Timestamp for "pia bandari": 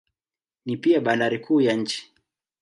0.77-1.39